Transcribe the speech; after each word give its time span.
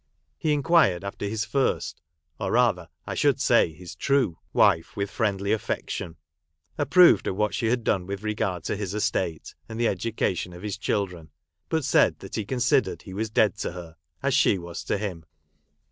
He 0.39 0.51
inquired 0.51 1.03
after 1.03 1.27
his 1.27 1.45
first 1.45 2.01
(or 2.39 2.53
rather, 2.53 2.89
I 3.05 3.13
should 3.13 3.39
say, 3.39 3.71
his 3.71 3.93
true) 3.93 4.39
wife 4.51 4.95
with 4.95 5.11
friendly 5.11 5.51
affection; 5.51 6.15
approved 6.75 7.27
of 7.27 7.35
what 7.35 7.53
she 7.53 7.67
had 7.67 7.83
done 7.83 8.07
with 8.07 8.23
regard 8.23 8.63
to 8.63 8.75
his 8.75 8.95
estate, 8.95 9.53
and 9.69 9.79
the 9.79 9.87
education 9.87 10.53
of 10.53 10.63
his 10.63 10.79
children; 10.79 11.29
but 11.69 11.85
said 11.85 12.17
that 12.17 12.33
he 12.33 12.45
considered 12.45 13.03
he 13.03 13.13
was 13.13 13.29
dead 13.29 13.57
to 13.59 13.73
her, 13.73 13.95
as 14.23 14.33
she 14.33 14.57
was 14.57 14.83
to 14.85 14.97
him. 14.97 15.23